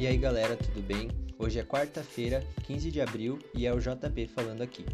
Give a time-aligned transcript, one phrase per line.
[0.00, 1.08] E aí galera, tudo bem?
[1.36, 4.86] Hoje é quarta-feira, 15 de abril, e é o JP falando aqui.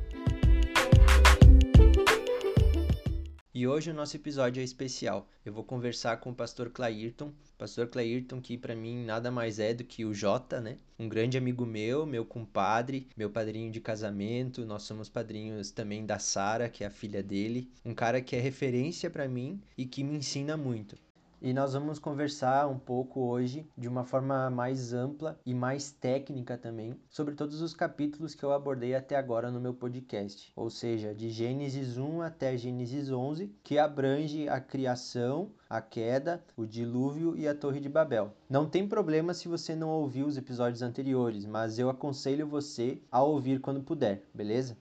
[3.53, 5.29] E hoje o nosso episódio é especial.
[5.45, 7.35] Eu vou conversar com o pastor Clairton.
[7.59, 10.79] Pastor Clairton, que para mim nada mais é do que o Jota, né?
[10.99, 14.65] Um grande amigo meu, meu compadre, meu padrinho de casamento.
[14.65, 17.71] Nós somos padrinhos também da Sara, que é a filha dele.
[17.85, 20.97] Um cara que é referência para mim e que me ensina muito
[21.45, 26.57] e nós vamos conversar um pouco hoje de uma forma mais ampla e mais técnica
[26.57, 31.15] também sobre todos os capítulos que eu abordei até agora no meu podcast, ou seja,
[31.15, 37.47] de Gênesis 1 até Gênesis 11, que abrange a criação, a queda, o dilúvio e
[37.47, 38.33] a Torre de Babel.
[38.49, 43.23] Não tem problema se você não ouviu os episódios anteriores, mas eu aconselho você a
[43.23, 44.79] ouvir quando puder, beleza?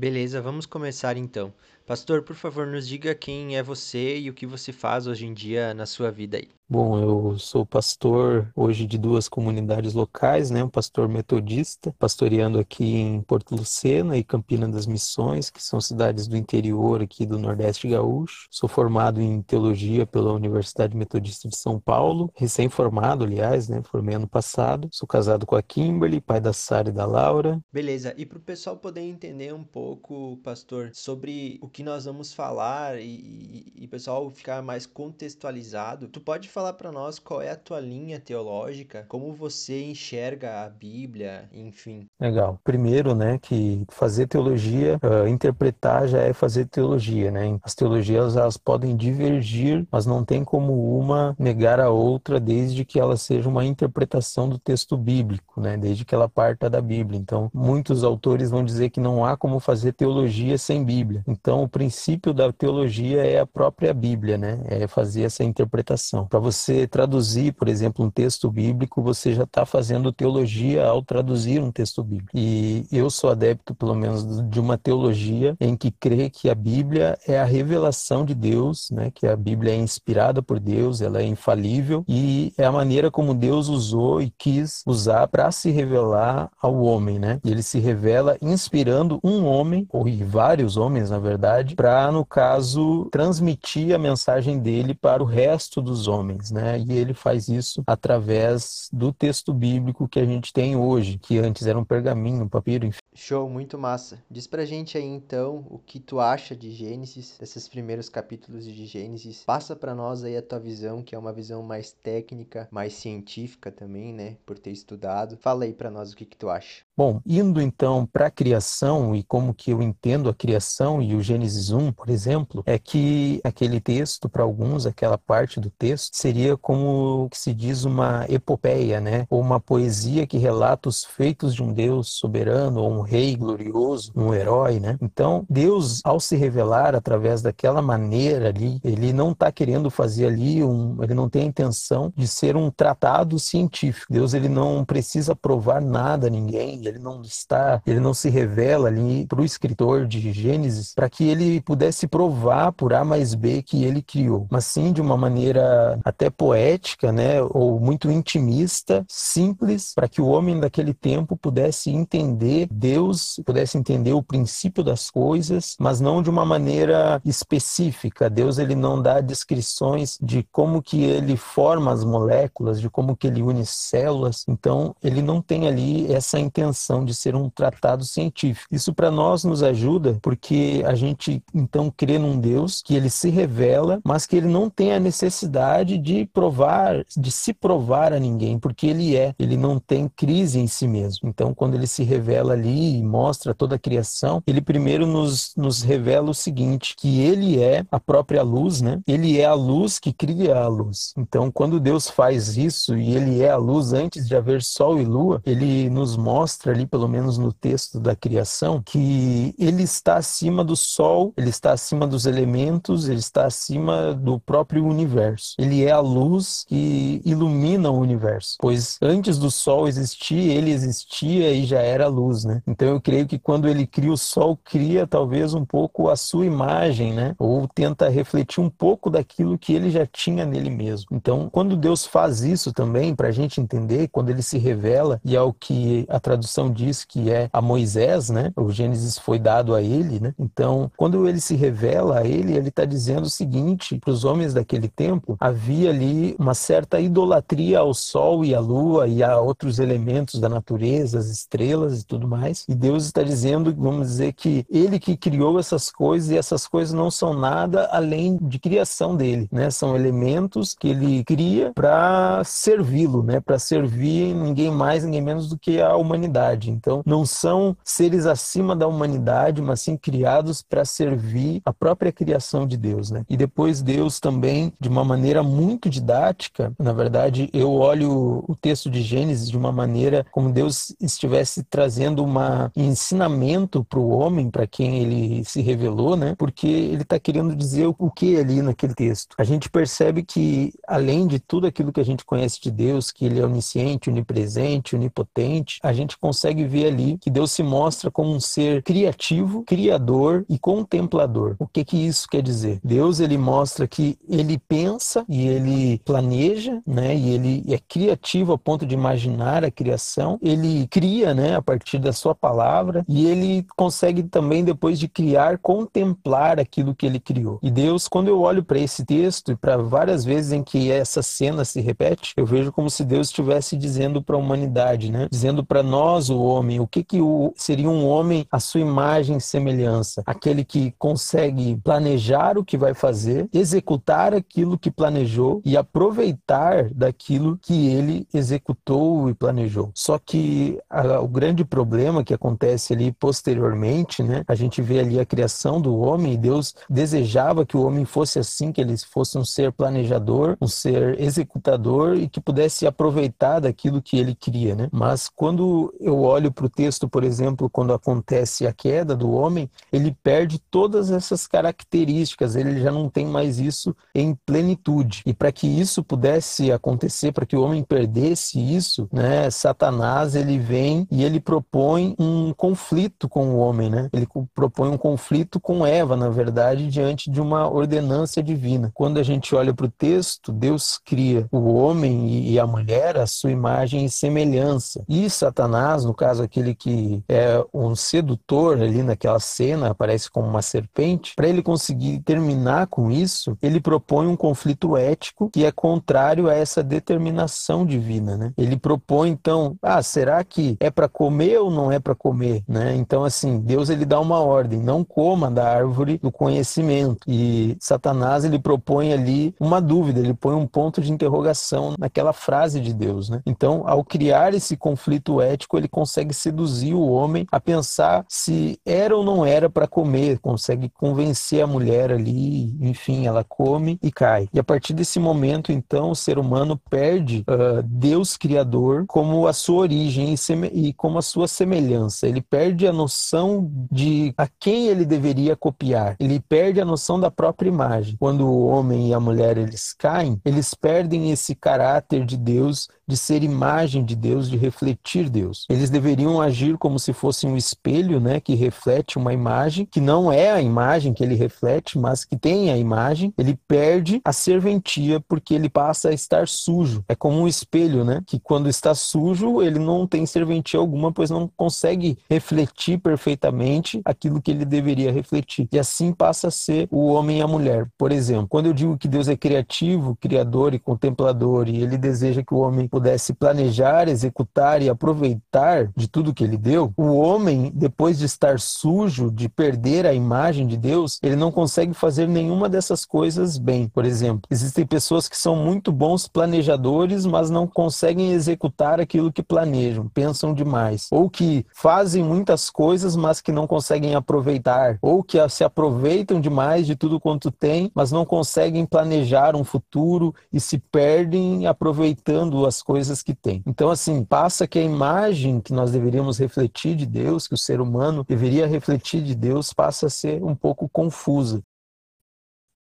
[0.00, 1.52] Beleza, vamos começar então.
[1.90, 5.34] Pastor, por favor, nos diga quem é você e o que você faz hoje em
[5.34, 6.48] dia na sua vida aí.
[6.72, 10.62] Bom, eu sou pastor hoje de duas comunidades locais, né?
[10.62, 16.28] Um pastor metodista, pastoreando aqui em Porto Lucena e Campina das Missões, que são cidades
[16.28, 18.46] do interior aqui do Nordeste Gaúcho.
[18.52, 23.82] Sou formado em teologia pela Universidade Metodista de São Paulo, recém-formado, aliás, né?
[23.82, 24.88] Formei ano passado.
[24.92, 27.60] Sou casado com a Kimberly, pai da Sara e da Laura.
[27.72, 32.32] Beleza, e para o pessoal poder entender um pouco, pastor, sobre o que nós vamos
[32.32, 37.50] falar e, e o pessoal ficar mais contextualizado, tu pode falar para nós qual é
[37.50, 42.06] a tua linha teológica, como você enxerga a Bíblia, enfim.
[42.18, 42.58] Legal.
[42.64, 47.58] Primeiro, né, que fazer teologia, uh, interpretar já é fazer teologia, né?
[47.62, 52.98] As teologias elas podem divergir, mas não tem como uma negar a outra desde que
[52.98, 55.76] ela seja uma interpretação do texto bíblico, né?
[55.76, 57.18] Desde que ela parta da Bíblia.
[57.18, 61.22] Então, muitos autores vão dizer que não há como fazer teologia sem Bíblia.
[61.26, 64.60] Então, princípio da teologia é a própria Bíblia, né?
[64.66, 66.26] É fazer essa interpretação.
[66.26, 71.60] Para você traduzir, por exemplo, um texto bíblico, você já está fazendo teologia ao traduzir
[71.60, 72.30] um texto bíblico.
[72.34, 77.18] E eu sou adepto, pelo menos, de uma teologia em que crê que a Bíblia
[77.26, 79.10] é a revelação de Deus, né?
[79.14, 83.34] que a Bíblia é inspirada por Deus, ela é infalível e é a maneira como
[83.34, 87.18] Deus usou e quis usar para se revelar ao homem.
[87.18, 87.40] Né?
[87.44, 93.08] E ele se revela inspirando um homem, ou vários homens, na verdade, para, no caso,
[93.10, 96.78] transmitir a mensagem dele para o resto dos homens né?
[96.78, 101.66] E ele faz isso através do texto bíblico que a gente tem hoje, que antes
[101.66, 103.00] era um pergaminho, um papiro, enfim.
[103.14, 104.22] Show, muito massa.
[104.30, 108.86] Diz pra gente aí então o que tu acha de Gênesis, desses primeiros capítulos de
[108.86, 109.42] Gênesis.
[109.44, 113.70] Passa para nós aí a tua visão, que é uma visão mais técnica, mais científica
[113.70, 115.36] também, né, por ter estudado.
[115.36, 116.82] Fala aí para nós o que que tu acha.
[116.96, 121.22] Bom, indo então para a criação e como que eu entendo a criação e o
[121.22, 126.56] Gênesis 1, por exemplo, é que aquele texto para alguns, aquela parte do texto seria
[126.56, 129.26] como que se diz uma epopeia, né?
[129.30, 134.12] Ou uma poesia que relata os feitos de um Deus soberano, ou um rei glorioso,
[134.14, 134.96] um herói, né?
[135.00, 140.62] Então, Deus, ao se revelar através daquela maneira ali, ele não está querendo fazer ali
[140.62, 144.12] um, ele não tem a intenção de ser um tratado científico.
[144.12, 148.88] Deus ele não precisa provar nada a ninguém, ele não está, ele não se revela
[148.88, 153.62] ali para o escritor de Gênesis para que ele pudesse provar por A mais B
[153.62, 159.92] que ele criou, mas sim de uma maneira até poética, né, ou muito intimista, simples,
[159.94, 165.76] para que o homem daquele tempo pudesse entender Deus, pudesse entender o princípio das coisas,
[165.78, 168.30] mas não de uma maneira específica.
[168.30, 173.26] Deus ele não dá descrições de como que ele forma as moléculas, de como que
[173.26, 174.44] ele une células.
[174.48, 178.74] Então, ele não tem ali essa intenção de ser um tratado científico.
[178.74, 181.19] Isso para nós nos ajuda porque a gente
[181.54, 185.98] então crê num Deus que ele se revela, mas que ele não tem a necessidade
[185.98, 190.66] de provar, de se provar a ninguém, porque ele é, ele não tem crise em
[190.66, 191.28] si mesmo.
[191.28, 195.82] Então, quando ele se revela ali e mostra toda a criação, ele primeiro nos, nos
[195.82, 199.00] revela o seguinte, que ele é a própria luz, né?
[199.06, 201.12] Ele é a luz que cria a luz.
[201.16, 205.04] Então, quando Deus faz isso e ele é a luz antes de haver sol e
[205.04, 210.64] lua, ele nos mostra ali, pelo menos no texto da criação, que ele está acima
[210.64, 215.54] do sol, ele está acima dos elementos, ele está acima do próprio universo.
[215.58, 221.52] Ele é a luz que ilumina o universo, pois antes do sol existir, ele existia
[221.52, 222.62] e já era luz, né?
[222.66, 226.46] Então eu creio que quando ele cria o sol, cria talvez um pouco a sua
[226.46, 227.34] imagem, né?
[227.38, 231.08] Ou tenta refletir um pouco daquilo que ele já tinha nele mesmo.
[231.12, 235.36] Então, quando Deus faz isso também, para a gente entender, quando ele se revela, e
[235.36, 238.52] é o que a tradução diz que é a Moisés, né?
[238.56, 240.34] O Gênesis foi dado a ele, né?
[240.38, 244.52] Então, quando ele se revela a ele, ele está dizendo o seguinte para os homens
[244.52, 249.78] daquele tempo: havia ali uma certa idolatria ao sol e à lua e a outros
[249.78, 252.66] elementos da natureza, as estrelas e tudo mais.
[252.68, 256.92] E Deus está dizendo, vamos dizer, que ele que criou essas coisas e essas coisas
[256.92, 259.70] não são nada além de criação dele, né?
[259.70, 263.40] São elementos que ele cria para servi-lo, né?
[263.40, 266.70] Para servir ninguém mais, ninguém menos do que a humanidade.
[266.70, 272.66] Então, não são seres acima da humanidade, mas sim criados para servir a própria criação
[272.66, 273.24] de Deus, né?
[273.28, 278.90] E depois Deus também, de uma maneira muito didática, na verdade, eu olho o texto
[278.90, 282.34] de Gênesis de uma maneira como Deus estivesse trazendo um
[282.76, 286.34] ensinamento para o homem, para quem ele se revelou, né?
[286.36, 289.34] Porque ele está querendo dizer o que ali naquele texto.
[289.38, 293.24] A gente percebe que, além de tudo aquilo que a gente conhece de Deus, que
[293.24, 298.34] ele é onisciente, onipresente, onipotente, a gente consegue ver ali que Deus se mostra como
[298.34, 301.56] um ser criativo, criador e contemplador.
[301.58, 302.80] O que que isso quer dizer?
[302.82, 307.14] Deus ele mostra que ele pensa e ele planeja, né?
[307.14, 310.38] E ele é criativo ao ponto de imaginar a criação.
[310.42, 311.56] Ele cria, né?
[311.56, 317.06] A partir da sua palavra e ele consegue também depois de criar contemplar aquilo que
[317.06, 317.58] ele criou.
[317.62, 321.22] E Deus, quando eu olho para esse texto e para várias vezes em que essa
[321.22, 325.28] cena se repete, eu vejo como se Deus estivesse dizendo para a humanidade, né?
[325.30, 329.36] Dizendo para nós, o homem, o que que o, seria um homem a sua imagem
[329.36, 335.76] e semelhança, aquele que consegue planejar o que vai fazer, executar aquilo que planejou e
[335.76, 339.90] aproveitar daquilo que ele executou e planejou.
[339.94, 344.44] Só que a, o grande problema que acontece ali posteriormente, né?
[344.46, 348.72] A gente vê ali a criação do homem Deus desejava que o homem fosse assim,
[348.72, 354.18] que ele fosse um ser planejador, um ser executador e que pudesse aproveitar daquilo que
[354.18, 354.88] ele queria, né?
[354.90, 359.70] Mas quando eu olho para o texto, por exemplo, quando acontece a queda do homem,
[359.92, 365.22] ele perde todas essas características, ele já não tem mais isso em plenitude.
[365.26, 370.58] E para que isso pudesse acontecer, para que o homem perdesse isso, né, Satanás ele
[370.58, 374.08] vem e ele propõe um conflito com o homem, né?
[374.12, 378.90] Ele propõe um conflito com Eva, na verdade, diante de uma ordenância divina.
[378.94, 383.26] Quando a gente olha para o texto, Deus cria o homem e a mulher a
[383.26, 385.04] sua imagem e semelhança.
[385.08, 390.62] E Satanás, no caso aquele que é um sedutor ali naquela cena, aparece como uma
[390.62, 396.48] serpente, para ele conseguir terminar com isso, ele propõe um conflito ético que é contrário
[396.48, 398.52] a essa determinação divina, né?
[398.56, 402.94] Ele propõe então, ah, será que é para comer ou não é para comer, né?
[402.96, 407.18] Então assim, Deus ele dá uma ordem, não coma da árvore do conhecimento.
[407.28, 412.80] E Satanás ele propõe ali uma dúvida, ele põe um ponto de interrogação naquela frase
[412.80, 413.42] de Deus, né?
[413.44, 419.14] Então, ao criar esse conflito ético, ele consegue seduzir o homem a pensar se era
[419.14, 424.48] ou não era para comer, consegue convencer a mulher ali, enfim, ela come e cai.
[424.52, 429.52] E a partir desse momento, então, o ser humano perde uh, Deus Criador como a
[429.52, 432.26] sua origem e, e como a sua semelhança.
[432.26, 436.16] Ele perde a noção de a quem ele deveria copiar.
[436.18, 438.16] Ele perde a noção da própria imagem.
[438.18, 443.16] Quando o homem e a mulher eles caem, eles perdem esse caráter de Deus de
[443.16, 445.66] ser imagem de Deus, de refletir Deus.
[445.68, 450.19] Eles deveriam agir como se fosse um espelho, né, que reflete uma imagem, que não
[450.32, 453.32] é a imagem que ele reflete, mas que tem a imagem.
[453.38, 457.04] Ele perde a serventia porque ele passa a estar sujo.
[457.08, 461.30] É como um espelho, né, que quando está sujo, ele não tem serventia alguma, pois
[461.30, 465.68] não consegue refletir perfeitamente aquilo que ele deveria refletir.
[465.70, 467.88] E assim passa a ser o homem e a mulher.
[467.96, 472.42] Por exemplo, quando eu digo que Deus é criativo, criador e contemplador, e ele deseja
[472.42, 477.70] que o homem pudesse planejar, executar e aproveitar de tudo que ele deu, o homem,
[477.74, 482.68] depois de estar sujo, de perder a imagem de Deus, ele não consegue fazer nenhuma
[482.68, 483.88] dessas coisas bem.
[483.88, 489.42] Por exemplo, existem pessoas que são muito bons planejadores, mas não conseguem executar aquilo que
[489.42, 495.38] planejam, pensam demais, ou que fazem muitas coisas, mas que não conseguem aproveitar, ou que
[495.48, 500.78] se aproveitam demais de tudo quanto tem, mas não conseguem planejar um futuro e se
[500.78, 503.62] perdem aproveitando as coisas que tem.
[503.66, 507.80] Então, assim, passa que a imagem que nós deveríamos refletir de Deus, que o ser
[507.80, 511.62] humano deveria refletir de Deus, passa a ser um pouco confusa.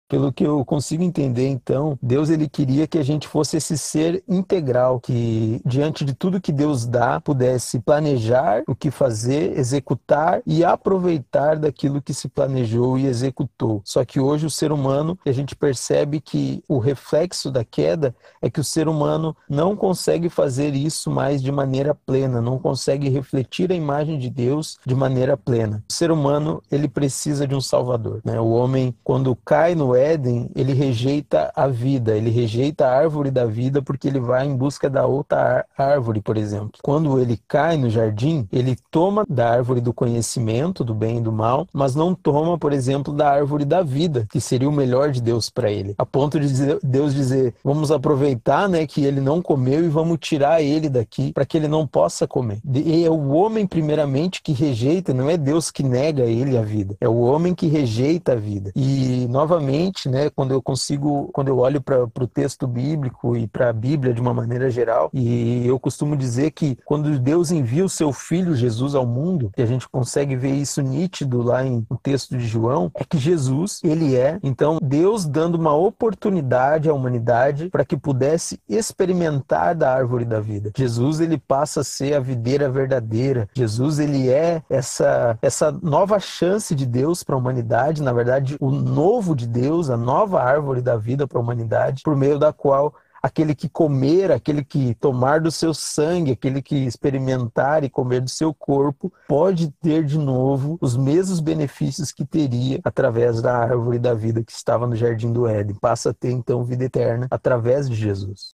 [0.08, 4.22] Pelo que eu consigo entender, então, Deus ele queria que a gente fosse esse ser
[4.26, 10.64] integral, que diante de tudo que Deus dá, pudesse planejar o que fazer, executar e
[10.64, 13.82] aproveitar daquilo que se planejou e executou.
[13.84, 18.48] Só que hoje o ser humano, a gente percebe que o reflexo da queda é
[18.48, 23.70] que o ser humano não consegue fazer isso mais de maneira plena, não consegue refletir
[23.70, 25.84] a imagem de Deus de maneira plena.
[25.88, 28.40] O ser humano, ele precisa de um salvador, né?
[28.40, 33.44] O homem quando cai no Éden, ele rejeita a vida, ele rejeita a árvore da
[33.44, 36.78] vida porque ele vai em busca da outra árvore, por exemplo.
[36.82, 41.32] Quando ele cai no jardim, ele toma da árvore do conhecimento, do bem e do
[41.32, 45.20] mal, mas não toma, por exemplo, da árvore da vida, que seria o melhor de
[45.20, 45.94] Deus para ele.
[45.98, 50.62] A ponto de Deus dizer: "Vamos aproveitar, né, que ele não comeu e vamos tirar
[50.62, 52.60] ele daqui para que ele não possa comer".
[52.74, 56.62] E é o homem primeiramente que rejeita, não é Deus que nega a ele a
[56.62, 56.96] vida.
[57.00, 58.72] É o homem que rejeita a vida.
[58.74, 63.70] E novamente, né, quando eu consigo, quando eu olho para o texto bíblico e para
[63.70, 67.88] a Bíblia de uma maneira geral, e eu costumo dizer que quando Deus envia o
[67.88, 71.96] seu filho Jesus ao mundo, e a gente consegue ver isso nítido lá em o
[71.96, 77.70] texto de João, é que Jesus, ele é, então, Deus dando uma oportunidade à humanidade
[77.70, 80.72] para que pudesse experimentar da árvore da vida.
[80.76, 83.48] Jesus, ele passa a ser a videira verdadeira.
[83.54, 88.70] Jesus, ele é essa essa nova chance de Deus para a humanidade, na verdade, o
[88.70, 92.94] novo de Deus, a nova árvore da vida para a humanidade, por meio da qual
[93.22, 98.30] aquele que comer, aquele que tomar do seu sangue, aquele que experimentar e comer do
[98.30, 104.14] seu corpo, pode ter de novo os mesmos benefícios que teria através da árvore da
[104.14, 105.76] vida que estava no jardim do Éden.
[105.80, 108.56] Passa a ter então vida eterna através de Jesus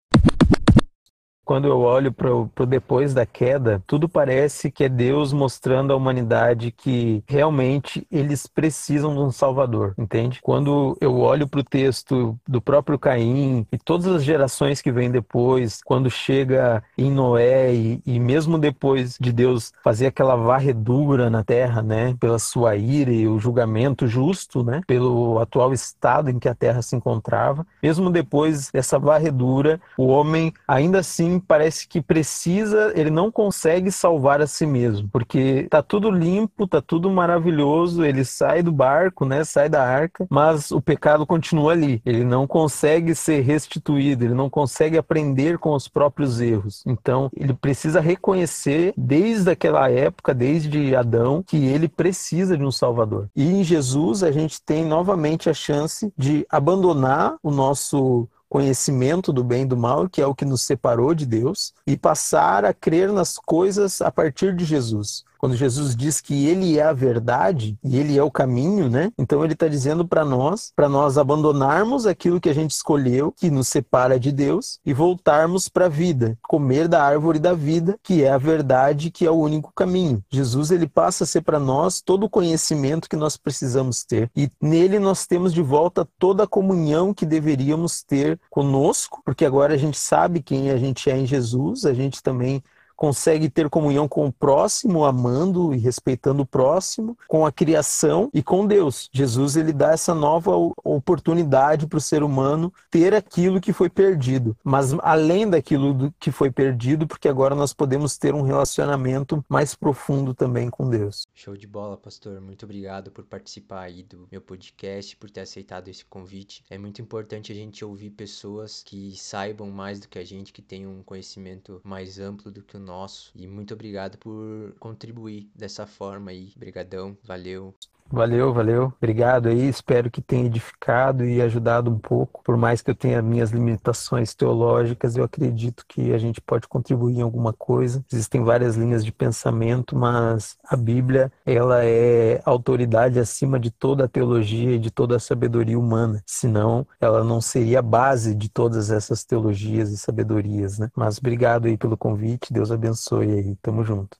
[1.50, 5.96] quando eu olho para o depois da queda, tudo parece que é Deus mostrando à
[5.96, 10.38] humanidade que realmente eles precisam de um Salvador, entende?
[10.40, 15.10] Quando eu olho para o texto do próprio Caim e todas as gerações que vêm
[15.10, 21.42] depois, quando chega em Noé e, e mesmo depois de Deus fazer aquela varredura na
[21.42, 26.48] terra, né, pela sua ira e o julgamento justo, né, pelo atual estado em que
[26.48, 32.92] a terra se encontrava, mesmo depois dessa varredura, o homem ainda assim parece que precisa,
[32.94, 38.24] ele não consegue salvar a si mesmo, porque tá tudo limpo, tá tudo maravilhoso, ele
[38.24, 42.00] sai do barco, né, sai da arca, mas o pecado continua ali.
[42.04, 46.82] Ele não consegue ser restituído, ele não consegue aprender com os próprios erros.
[46.86, 53.28] Então, ele precisa reconhecer desde aquela época, desde Adão, que ele precisa de um salvador.
[53.34, 59.42] E em Jesus a gente tem novamente a chance de abandonar o nosso conhecimento do
[59.42, 62.74] bem e do mal, que é o que nos separou de Deus, e passar a
[62.74, 67.78] crer nas coisas a partir de Jesus quando Jesus diz que ele é a verdade
[67.82, 69.10] e ele é o caminho, né?
[69.18, 73.50] Então ele está dizendo para nós, para nós abandonarmos aquilo que a gente escolheu, que
[73.50, 78.22] nos separa de Deus, e voltarmos para a vida, comer da árvore da vida, que
[78.22, 80.22] é a verdade, que é o único caminho.
[80.30, 84.50] Jesus ele passa a ser para nós todo o conhecimento que nós precisamos ter e
[84.60, 89.78] nele nós temos de volta toda a comunhão que deveríamos ter conosco, porque agora a
[89.78, 92.62] gente sabe quem a gente é em Jesus, a gente também
[93.00, 98.42] consegue ter comunhão com o próximo, amando e respeitando o próximo, com a criação e
[98.42, 99.08] com Deus.
[99.10, 100.50] Jesus ele dá essa nova
[100.84, 106.50] oportunidade para o ser humano ter aquilo que foi perdido, mas além daquilo que foi
[106.50, 111.26] perdido, porque agora nós podemos ter um relacionamento mais profundo também com Deus.
[111.34, 112.40] Show de bola, pastor.
[112.40, 116.64] Muito obrigado por participar aí do meu podcast, por ter aceitado esse convite.
[116.68, 120.62] É muito importante a gente ouvir pessoas que saibam mais do que a gente, que
[120.62, 123.30] tenham um conhecimento mais amplo do que o nosso.
[123.34, 126.52] E muito obrigado por contribuir dessa forma aí.
[126.56, 127.74] Obrigadão, valeu.
[128.12, 128.92] Valeu, valeu.
[128.96, 129.68] Obrigado aí.
[129.68, 132.42] Espero que tenha edificado e ajudado um pouco.
[132.42, 137.18] Por mais que eu tenha minhas limitações teológicas, eu acredito que a gente pode contribuir
[137.18, 138.04] em alguma coisa.
[138.12, 144.08] Existem várias linhas de pensamento, mas a Bíblia, ela é autoridade acima de toda a
[144.08, 146.20] teologia e de toda a sabedoria humana.
[146.26, 150.90] Senão, ela não seria a base de todas essas teologias e sabedorias, né?
[150.96, 152.52] Mas obrigado aí pelo convite.
[152.52, 153.56] Deus abençoe aí.
[153.62, 154.18] Tamo junto.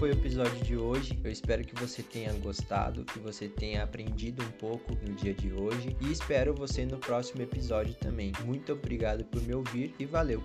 [0.00, 1.20] Foi o episódio de hoje.
[1.22, 5.52] Eu espero que você tenha gostado, que você tenha aprendido um pouco no dia de
[5.52, 8.32] hoje e espero você no próximo episódio também.
[8.46, 10.42] Muito obrigado por me ouvir e valeu!